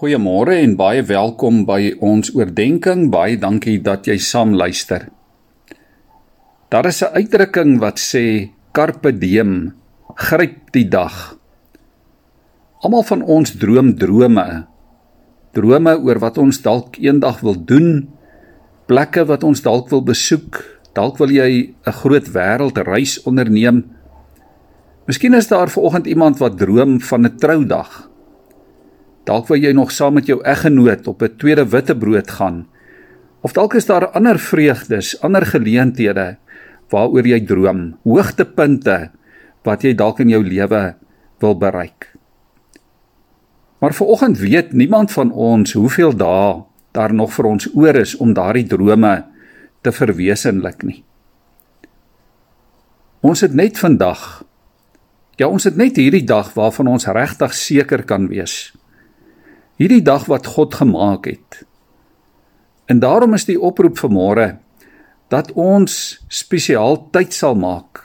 Goeiemôre 0.00 0.54
en 0.56 0.78
baie 0.80 1.02
welkom 1.04 1.66
by 1.68 1.90
ons 2.00 2.30
oordeenking. 2.32 3.10
Baie 3.12 3.34
dankie 3.36 3.74
dat 3.84 4.06
jy 4.08 4.14
saam 4.16 4.54
luister. 4.56 5.10
Daar 6.72 6.86
is 6.88 7.02
'n 7.04 7.12
uitdrukking 7.20 7.76
wat 7.84 8.00
sê 8.00 8.48
carpe 8.72 9.12
diem, 9.12 9.74
gryp 10.16 10.72
die 10.72 10.88
dag. 10.88 11.36
Almal 12.80 13.02
van 13.02 13.22
ons 13.22 13.52
droom 13.52 13.92
drome. 13.98 14.66
Drome 15.52 15.92
oor 16.00 16.18
wat 16.18 16.38
ons 16.38 16.62
dalk 16.62 16.96
eendag 16.96 17.40
wil 17.40 17.64
doen, 17.64 18.08
plekke 18.86 19.26
wat 19.26 19.44
ons 19.44 19.60
dalk 19.60 19.90
wil 19.90 20.02
besoek, 20.02 20.80
dalk 20.94 21.18
wil 21.18 21.28
jy 21.28 21.74
'n 21.86 21.92
groot 21.92 22.32
wêreldreis 22.32 23.22
onderneem. 23.26 23.84
Miskien 25.06 25.34
is 25.34 25.48
daar 25.48 25.68
vanoggend 25.68 26.06
iemand 26.06 26.38
wat 26.38 26.56
droom 26.56 27.00
van 27.00 27.26
'n 27.26 27.36
troudag. 27.36 28.09
Dalk 29.28 29.50
wil 29.50 29.60
jy 29.60 29.72
nog 29.76 29.92
saam 29.92 30.16
met 30.16 30.26
jou 30.30 30.40
eggenoot 30.42 31.06
op 31.06 31.22
'n 31.22 31.36
tweede 31.36 31.68
witbrood 31.68 32.30
gaan. 32.30 32.66
Of 33.40 33.52
dalk 33.52 33.74
is 33.74 33.86
daar 33.86 34.08
ander 34.08 34.38
vreugdes, 34.38 35.20
ander 35.20 35.46
geleenthede 35.46 36.36
waaroor 36.88 37.26
jy 37.26 37.40
droom, 37.46 37.96
hoogtepunte 38.04 39.10
wat 39.62 39.82
jy 39.82 39.94
dalk 39.94 40.20
in 40.20 40.28
jou 40.28 40.42
lewe 40.44 40.94
wil 41.38 41.54
bereik. 41.56 42.12
Maar 43.78 43.94
vanoggend 43.94 44.38
weet 44.38 44.72
niemand 44.72 45.12
van 45.12 45.32
ons 45.32 45.72
hoeveel 45.72 46.16
dae 46.16 46.62
daar 46.92 47.14
nog 47.14 47.32
vir 47.32 47.44
ons 47.44 47.68
oor 47.74 47.94
is 47.94 48.16
om 48.16 48.32
daardie 48.32 48.66
drome 48.66 49.24
te 49.80 49.92
verwesenlik 49.92 50.82
nie. 50.82 51.04
Ons 53.20 53.40
het 53.40 53.54
net 53.54 53.78
vandag 53.78 54.44
Ja, 55.40 55.48
ons 55.48 55.64
het 55.64 55.76
net 55.76 55.96
hierdie 55.96 56.24
dag 56.24 56.52
waarvan 56.52 56.86
ons 56.86 57.06
regtig 57.06 57.54
seker 57.54 58.02
kan 58.04 58.28
wees 58.28 58.74
hierdie 59.80 60.02
dag 60.04 60.26
wat 60.28 60.46
God 60.46 60.76
gemaak 60.76 61.24
het. 61.30 61.62
En 62.90 63.00
daarom 63.00 63.34
is 63.34 63.46
die 63.48 63.56
oproep 63.56 63.96
vanmôre 64.00 64.58
dat 65.32 65.52
ons 65.56 65.94
spesiaal 66.28 66.98
tyd 67.14 67.32
sal 67.32 67.56
maak 67.56 68.04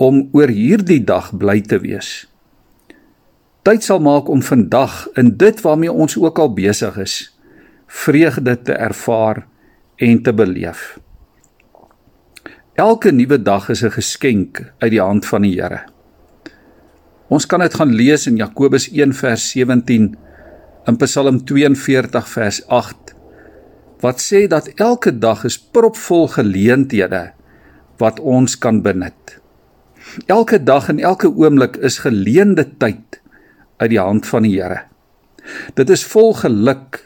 om 0.00 0.24
oor 0.34 0.50
hierdie 0.50 1.02
dag 1.04 1.28
bly 1.36 1.60
te 1.62 1.78
wees. 1.78 2.24
Tyd 3.62 3.84
sal 3.84 4.00
maak 4.00 4.30
om 4.32 4.40
vandag 4.42 5.04
in 5.20 5.34
dit 5.38 5.60
waarmee 5.62 5.92
ons 5.92 6.16
ook 6.16 6.40
al 6.40 6.54
besig 6.56 6.96
is, 6.98 7.16
vreugde 7.86 8.56
te 8.56 8.72
ervaar 8.72 9.44
en 10.00 10.22
te 10.24 10.32
beleef. 10.32 10.96
Elke 12.80 13.12
nuwe 13.12 13.36
dag 13.36 13.68
is 13.68 13.84
'n 13.84 13.92
geskenk 13.92 14.72
uit 14.78 14.90
die 14.90 15.02
hand 15.02 15.26
van 15.26 15.42
die 15.42 15.60
Here. 15.60 15.84
Ons 17.28 17.46
kan 17.46 17.60
dit 17.60 17.74
gaan 17.74 17.92
lees 17.92 18.26
in 18.26 18.36
Jakobus 18.36 18.88
1 18.88 19.12
vers 19.12 19.50
17 19.50 20.16
in 20.88 20.96
Psalm 20.96 21.42
42 21.44 22.28
vers 22.28 22.60
8 22.68 23.12
wat 24.00 24.22
sê 24.24 24.46
dat 24.48 24.70
elke 24.80 25.12
dag 25.12 25.42
is 25.44 25.58
propvol 25.60 26.24
geleenthede 26.32 27.32
wat 28.00 28.20
ons 28.20 28.54
kan 28.56 28.78
benut. 28.80 29.36
Elke 30.24 30.56
dag 30.56 30.88
en 30.88 31.02
elke 31.04 31.28
oomblik 31.28 31.76
is 31.84 32.00
geleende 32.00 32.64
tyd 32.80 33.20
uit 33.76 33.90
die 33.92 34.00
hand 34.00 34.24
van 34.26 34.46
die 34.48 34.54
Here. 34.56 34.86
Dit 35.76 35.92
is 35.92 36.04
vol 36.08 36.32
geluk 36.38 37.02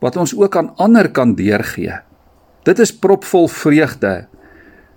wat 0.00 0.16
ons 0.16 0.32
ook 0.32 0.56
aan 0.56 0.72
ander 0.80 1.10
kan 1.12 1.34
deurgee. 1.36 2.00
Dit 2.64 2.80
is 2.80 2.94
propvol 2.96 3.48
vreugde 3.52 4.24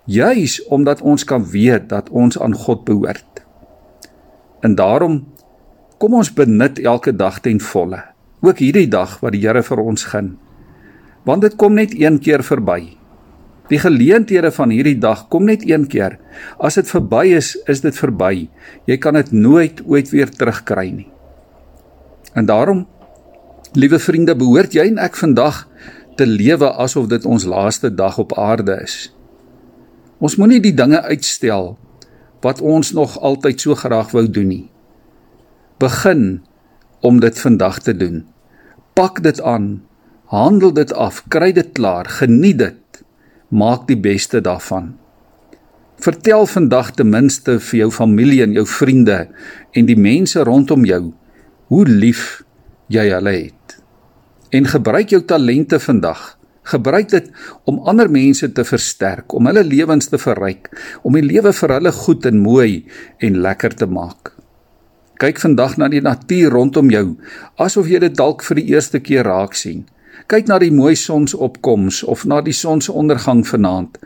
juis 0.08 0.62
omdat 0.72 1.04
ons 1.04 1.28
kan 1.28 1.44
weet 1.52 1.90
dat 1.92 2.10
ons 2.10 2.40
aan 2.40 2.56
God 2.56 2.88
behoort. 2.88 3.44
En 4.64 4.76
daarom 4.80 5.20
kom 6.00 6.16
ons 6.16 6.32
benut 6.32 6.80
elke 6.80 7.12
dag 7.12 7.44
ten 7.44 7.60
volle 7.60 8.11
ook 8.42 8.62
hierdie 8.62 8.90
dag 8.90 9.20
wat 9.22 9.36
die 9.36 9.44
Here 9.46 9.62
vir 9.64 9.82
ons 9.82 10.08
gun. 10.10 10.36
Want 11.26 11.46
dit 11.46 11.56
kom 11.56 11.78
net 11.78 11.94
een 11.94 12.20
keer 12.20 12.44
verby. 12.44 12.98
Die 13.72 13.80
geleenthede 13.80 14.52
van 14.52 14.74
hierdie 14.74 14.98
dag 15.00 15.28
kom 15.32 15.46
net 15.48 15.64
een 15.64 15.86
keer. 15.88 16.18
As 16.60 16.76
dit 16.76 16.90
verby 16.90 17.38
is, 17.38 17.54
is 17.72 17.84
dit 17.86 17.96
verby. 17.96 18.50
Jy 18.90 18.98
kan 19.00 19.16
dit 19.16 19.32
nooit 19.32 19.80
ooit 19.86 20.10
weer 20.12 20.32
terugkry 20.34 20.90
nie. 20.92 21.08
En 22.36 22.48
daarom, 22.50 22.88
liewe 23.78 24.00
vriende, 24.00 24.36
behoort 24.36 24.76
jy 24.76 24.90
en 24.90 25.00
ek 25.00 25.16
vandag 25.20 25.64
te 26.20 26.28
lewe 26.28 26.68
asof 26.82 27.08
dit 27.12 27.26
ons 27.26 27.48
laaste 27.48 27.94
dag 27.94 28.18
op 28.20 28.36
aarde 28.40 28.76
is. 28.84 29.12
Ons 30.22 30.36
moenie 30.38 30.60
die 30.62 30.76
dinge 30.76 31.00
uitstel 31.02 31.76
wat 32.42 32.62
ons 32.62 32.92
nog 32.98 33.18
altyd 33.22 33.62
so 33.62 33.78
graag 33.78 34.12
wou 34.16 34.26
doen 34.28 34.50
nie. 34.50 34.66
Begin 35.80 36.42
om 37.02 37.20
dit 37.22 37.40
vandag 37.40 37.80
te 37.82 37.96
doen. 37.98 38.26
Pak 39.02 39.24
dit 39.26 39.40
aan, 39.42 39.80
handel 40.30 40.76
dit 40.78 40.92
af, 40.94 41.24
kry 41.34 41.48
dit 41.58 41.70
klaar, 41.74 42.06
geniet 42.06 42.60
dit. 42.60 43.00
Maak 43.50 43.88
die 43.88 43.98
beste 43.98 44.44
daarvan. 44.46 44.92
Vertel 46.06 46.46
vandag 46.46 46.92
ten 47.00 47.10
minste 47.10 47.56
vir 47.58 47.80
jou 47.80 47.88
familie 47.96 48.44
en 48.46 48.54
jou 48.54 48.66
vriende 48.70 49.24
en 49.74 49.88
die 49.90 49.98
mense 49.98 50.46
rondom 50.46 50.86
jou 50.86 51.00
hoe 51.74 51.86
lief 51.90 52.44
jy 52.94 53.08
hulle 53.10 53.34
het. 53.40 53.80
En 54.54 54.70
gebruik 54.70 55.16
jou 55.16 55.24
talente 55.26 55.82
vandag. 55.82 56.22
Gebruik 56.70 57.10
dit 57.10 57.34
om 57.66 57.82
ander 57.90 58.06
mense 58.06 58.52
te 58.54 58.68
versterk, 58.70 59.34
om 59.34 59.50
hulle 59.50 59.66
lewens 59.66 60.14
te 60.14 60.22
verryk, 60.22 60.70
om 61.02 61.18
die 61.18 61.26
lewe 61.26 61.56
vir 61.58 61.74
hulle 61.80 61.96
goed 62.04 62.30
en 62.30 62.38
mooi 62.46 62.86
en 63.18 63.42
lekker 63.50 63.82
te 63.82 63.90
maak. 63.90 64.36
Kyk 65.22 65.38
vandag 65.38 65.76
na 65.78 65.86
die 65.92 66.02
natuur 66.02 66.50
rondom 66.50 66.90
jou, 66.90 67.16
asof 67.62 67.90
jy 67.92 68.00
dit 68.02 68.16
dalk 68.18 68.42
vir 68.42 68.58
die 68.58 68.72
eerste 68.74 69.02
keer 69.06 69.28
raak 69.30 69.54
sien. 69.54 69.84
Kyk 70.32 70.48
na 70.50 70.58
die 70.62 70.72
mooi 70.74 70.96
sonsopkoms 70.98 72.02
of 72.10 72.24
na 72.26 72.40
die 72.42 72.56
sonsondergang 72.56 73.44
vanaand. 73.46 74.00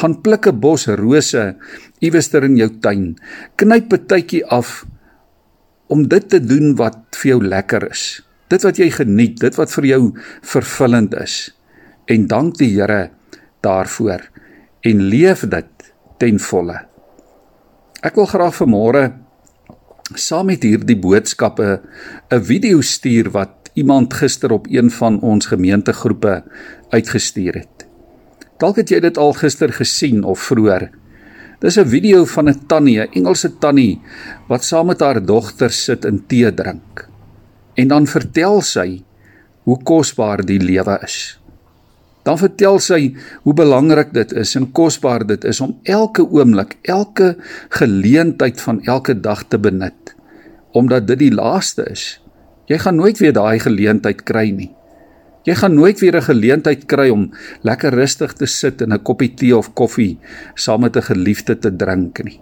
Gaan 0.00 0.20
pluk 0.24 0.46
'n 0.46 0.60
bos 0.60 0.86
rose 0.88 1.56
iewester 2.00 2.44
in 2.44 2.56
jou 2.56 2.70
tuin. 2.80 3.16
Knyp 3.56 3.92
'n 3.92 4.06
tydjie 4.06 4.46
af 4.46 4.86
om 5.88 6.08
dit 6.08 6.28
te 6.28 6.40
doen 6.40 6.74
wat 6.76 6.96
vir 7.20 7.28
jou 7.28 7.44
lekker 7.44 7.90
is. 7.90 8.22
Dit 8.48 8.62
wat 8.62 8.76
jy 8.76 8.90
geniet, 8.90 9.40
dit 9.40 9.54
wat 9.54 9.70
vir 9.70 9.84
jou 9.84 10.12
vervullend 10.42 11.14
is. 11.14 11.52
En 12.06 12.26
dank 12.26 12.56
die 12.58 12.80
Here 12.80 13.10
daarvoor 13.60 14.20
en 14.80 15.02
leef 15.02 15.48
dit 15.48 15.92
ten 16.18 16.38
volle. 16.38 16.80
Ek 18.02 18.14
wil 18.14 18.26
graag 18.26 18.54
vanmôre 18.54 19.21
saam 20.18 20.46
met 20.46 20.62
hierdie 20.62 20.96
boodskappe 20.98 21.80
'n 22.30 22.42
video 22.42 22.80
stuur 22.80 23.30
wat 23.30 23.70
iemand 23.74 24.14
gister 24.14 24.52
op 24.52 24.66
een 24.70 24.90
van 24.90 25.20
ons 25.20 25.46
gemeentegroepe 25.46 26.42
uitgestuur 26.90 27.54
het. 27.54 27.86
Dalk 28.58 28.76
het 28.76 28.88
jy 28.88 29.00
dit 29.00 29.18
al 29.18 29.32
gister 29.32 29.72
gesien 29.72 30.24
of 30.24 30.40
vroeër. 30.40 30.90
Dis 31.60 31.78
'n 31.78 31.88
video 31.88 32.24
van 32.24 32.48
'n 32.48 32.66
tannie, 32.66 33.00
'n 33.00 33.12
Engelse 33.12 33.58
tannie 33.58 34.00
wat 34.48 34.64
saam 34.64 34.86
met 34.86 35.00
haar 35.00 35.24
dogter 35.24 35.70
sit 35.70 36.04
en 36.04 36.26
tee 36.26 36.54
drink. 36.54 37.08
En 37.74 37.88
dan 37.88 38.06
vertel 38.06 38.60
sy 38.60 39.02
hoe 39.62 39.82
kosbaar 39.82 40.44
die 40.44 40.60
lewe 40.60 41.00
is. 41.02 41.41
Dan 42.22 42.38
vertel 42.38 42.78
sy 42.78 43.00
hoe 43.42 43.54
belangrik 43.54 44.12
dit 44.14 44.32
is 44.38 44.54
en 44.58 44.68
kosbaar 44.74 45.26
dit 45.26 45.44
is 45.44 45.60
om 45.60 45.74
elke 45.82 46.22
oomblik, 46.22 46.76
elke 46.82 47.34
geleentheid 47.74 48.60
van 48.62 48.82
elke 48.86 49.18
dag 49.20 49.46
te 49.48 49.58
benut 49.58 50.14
omdat 50.72 51.04
dit 51.04 51.18
die 51.26 51.34
laaste 51.34 51.84
is. 51.92 52.16
Jy 52.64 52.78
gaan 52.80 52.96
nooit 52.96 53.18
weer 53.20 53.34
daai 53.36 53.58
geleentheid 53.60 54.22
kry 54.24 54.46
nie. 54.56 54.70
Jy 55.44 55.56
gaan 55.58 55.74
nooit 55.74 56.00
weer 56.00 56.16
'n 56.16 56.30
geleentheid 56.30 56.86
kry 56.88 57.10
om 57.10 57.28
lekker 57.60 57.92
rustig 57.92 58.32
te 58.32 58.46
sit 58.46 58.80
en 58.80 58.92
'n 58.92 59.02
koppie 59.02 59.34
tee 59.34 59.56
of 59.56 59.74
koffie 59.74 60.18
saam 60.54 60.80
met 60.80 60.96
'n 60.96 61.02
geliefde 61.02 61.58
te 61.58 61.76
drink 61.76 62.24
nie. 62.24 62.40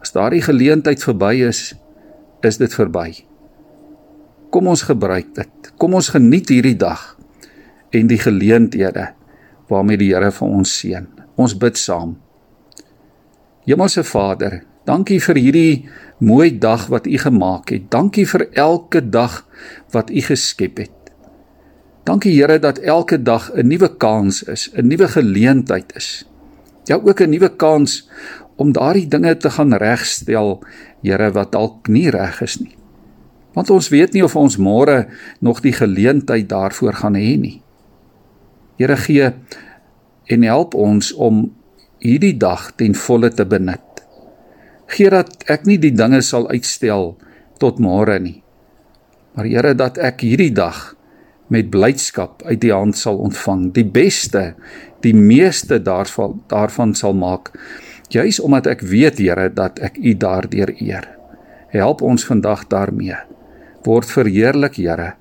As 0.00 0.12
daardie 0.12 0.42
geleentheid 0.42 1.02
verby 1.02 1.44
is, 1.48 1.74
is 2.40 2.56
dit 2.56 2.74
verby. 2.74 3.24
Kom 4.50 4.66
ons 4.66 4.82
gebruik 4.82 5.34
dit. 5.34 5.72
Kom 5.76 5.94
ons 5.94 6.08
geniet 6.08 6.48
hierdie 6.48 6.76
dag 6.76 7.19
en 7.90 8.06
die 8.10 8.18
geleenthede 8.18 9.10
waarmee 9.70 10.00
die 10.00 10.10
Here 10.14 10.30
vir 10.34 10.48
ons 10.48 10.72
seën. 10.80 11.06
Ons 11.38 11.54
bid 11.58 11.78
saam. 11.78 12.16
Hemelse 13.66 14.02
Vader, 14.04 14.62
dankie 14.88 15.20
vir 15.22 15.38
hierdie 15.38 15.74
mooi 16.18 16.50
dag 16.58 16.88
wat 16.90 17.06
U 17.06 17.18
gemaak 17.18 17.70
het. 17.70 17.90
Dankie 17.92 18.26
vir 18.26 18.48
elke 18.58 19.02
dag 19.02 19.44
wat 19.94 20.10
U 20.10 20.22
geskep 20.26 20.82
het. 20.82 20.96
Dankie 22.08 22.34
Here 22.34 22.58
dat 22.58 22.78
elke 22.78 23.22
dag 23.22 23.50
'n 23.54 23.68
nuwe 23.68 23.96
kans 23.96 24.42
is, 24.42 24.70
'n 24.74 24.88
nuwe 24.88 25.08
geleentheid 25.08 25.92
is. 25.96 26.24
Ja, 26.84 26.96
ook 26.96 27.20
'n 27.20 27.30
nuwe 27.30 27.56
kans 27.56 28.08
om 28.56 28.72
daardie 28.72 29.08
dinge 29.08 29.36
te 29.36 29.50
gaan 29.50 29.72
regstel, 29.72 30.62
Here, 31.02 31.30
wat 31.32 31.52
dalk 31.52 31.88
nie 31.88 32.10
reg 32.10 32.42
is 32.42 32.58
nie. 32.60 32.76
Want 33.52 33.70
ons 33.70 33.88
weet 33.88 34.12
nie 34.12 34.24
of 34.24 34.36
ons 34.36 34.56
môre 34.56 35.08
nog 35.40 35.60
die 35.60 35.72
geleentheid 35.72 36.48
daarvoor 36.48 36.92
gaan 36.92 37.14
hê 37.14 37.38
nie. 37.40 37.62
Here 38.80 38.96
gee 38.96 39.28
en 40.32 40.44
help 40.46 40.74
ons 40.74 41.10
om 41.12 41.42
hierdie 42.00 42.36
dag 42.40 42.70
ten 42.80 42.94
volle 42.96 43.28
te 43.28 43.44
benut. 43.44 44.04
Gee 44.90 45.10
dat 45.12 45.44
ek 45.52 45.66
nie 45.68 45.76
die 45.82 45.92
dinge 45.92 46.22
sal 46.24 46.48
uitstel 46.48 47.12
tot 47.60 47.82
môre 47.82 48.16
nie. 48.22 48.40
Maar 49.36 49.50
Here 49.50 49.74
dat 49.76 50.00
ek 50.00 50.24
hierdie 50.24 50.54
dag 50.56 50.94
met 51.52 51.68
blydskap 51.68 52.40
uit 52.46 52.60
die 52.62 52.72
hand 52.72 52.96
sal 52.96 53.20
ontvang, 53.20 53.68
die 53.74 53.84
beste, 53.84 54.54
die 55.04 55.14
meeste 55.14 55.80
daarvan 55.82 56.38
daarvan 56.48 56.94
sal 56.96 57.12
maak, 57.12 57.52
juis 58.08 58.40
omdat 58.40 58.70
ek 58.70 58.86
weet 58.86 59.20
Here 59.20 59.50
dat 59.52 59.82
ek 59.84 60.00
U 60.00 60.14
daardeur 60.14 60.72
eer. 60.78 61.04
Help 61.70 62.00
ons 62.00 62.24
vandag 62.24 62.64
daarmee. 62.72 63.20
Word 63.84 64.08
verheerlik 64.08 64.80
Here 64.80 65.12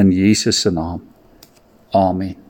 in 0.00 0.16
Jesus 0.16 0.64
se 0.64 0.72
naam. 0.72 1.04
Amen. 1.92 2.45